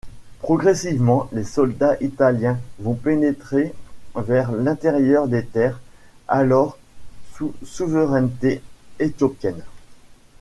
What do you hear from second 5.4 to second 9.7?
terres alors sous souveraineté éthiopienne.